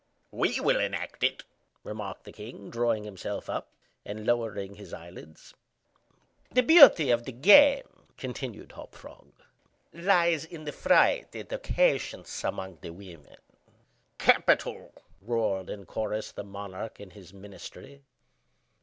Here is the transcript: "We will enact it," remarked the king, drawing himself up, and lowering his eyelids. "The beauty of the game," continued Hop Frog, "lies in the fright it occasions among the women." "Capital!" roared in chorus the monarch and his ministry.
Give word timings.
"We 0.31 0.59
will 0.59 0.79
enact 0.79 1.21
it," 1.23 1.43
remarked 1.83 2.23
the 2.23 2.31
king, 2.31 2.71
drawing 2.71 3.03
himself 3.03 3.47
up, 3.51 3.69
and 4.03 4.25
lowering 4.25 4.73
his 4.73 4.95
eyelids. 4.95 5.53
"The 6.49 6.63
beauty 6.63 7.11
of 7.11 7.25
the 7.25 7.31
game," 7.31 8.07
continued 8.17 8.71
Hop 8.71 8.95
Frog, 8.95 9.31
"lies 9.93 10.43
in 10.43 10.63
the 10.63 10.71
fright 10.71 11.27
it 11.35 11.51
occasions 11.51 12.43
among 12.43 12.79
the 12.81 12.89
women." 12.89 13.37
"Capital!" 14.17 14.91
roared 15.21 15.69
in 15.69 15.85
chorus 15.85 16.31
the 16.31 16.43
monarch 16.43 16.99
and 16.99 17.13
his 17.13 17.31
ministry. 17.31 18.01